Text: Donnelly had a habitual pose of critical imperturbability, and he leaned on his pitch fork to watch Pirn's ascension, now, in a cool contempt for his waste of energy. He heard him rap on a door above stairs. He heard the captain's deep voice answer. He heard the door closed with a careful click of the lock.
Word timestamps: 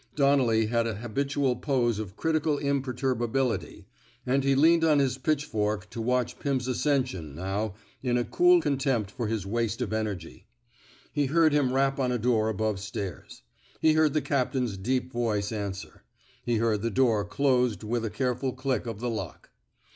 Donnelly 0.15 0.65
had 0.65 0.87
a 0.87 0.95
habitual 0.95 1.55
pose 1.57 1.99
of 1.99 2.15
critical 2.15 2.57
imperturbability, 2.57 3.85
and 4.25 4.43
he 4.43 4.55
leaned 4.55 4.83
on 4.83 4.97
his 4.97 5.19
pitch 5.19 5.45
fork 5.45 5.91
to 5.91 6.01
watch 6.01 6.39
Pirn's 6.39 6.67
ascension, 6.67 7.35
now, 7.35 7.75
in 8.01 8.17
a 8.17 8.23
cool 8.23 8.61
contempt 8.61 9.11
for 9.11 9.27
his 9.27 9.45
waste 9.45 9.79
of 9.79 9.93
energy. 9.93 10.47
He 11.13 11.27
heard 11.27 11.53
him 11.53 11.71
rap 11.71 11.99
on 11.99 12.11
a 12.11 12.17
door 12.17 12.49
above 12.49 12.79
stairs. 12.79 13.43
He 13.79 13.93
heard 13.93 14.13
the 14.13 14.23
captain's 14.23 14.75
deep 14.75 15.13
voice 15.13 15.51
answer. 15.51 16.01
He 16.43 16.55
heard 16.55 16.81
the 16.81 16.89
door 16.89 17.23
closed 17.23 17.83
with 17.83 18.03
a 18.03 18.09
careful 18.09 18.53
click 18.53 18.87
of 18.87 19.01
the 19.01 19.09
lock. 19.11 19.51